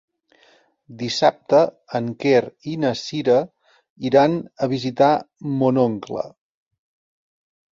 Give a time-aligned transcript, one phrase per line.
[1.01, 1.59] Dissabte
[1.99, 2.39] en Quer
[2.71, 3.37] i na Cira
[4.11, 5.11] iran a visitar
[5.61, 6.25] mon oncle.